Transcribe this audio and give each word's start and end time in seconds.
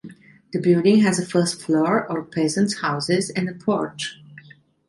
The 0.51 0.59
building 0.59 1.01
has 1.01 1.19
a 1.19 1.25
first 1.27 1.61
floor, 1.61 2.11
or 2.11 2.23
peasants’ 2.23 2.79
houses, 2.81 3.29
and 3.29 3.47
a 3.47 3.53
porch. 3.53 4.15